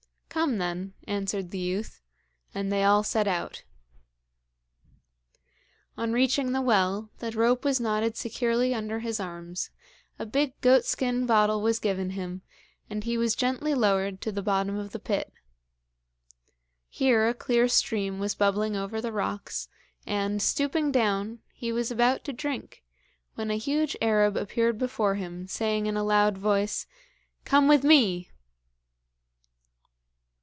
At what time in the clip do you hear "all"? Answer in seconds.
2.85-3.03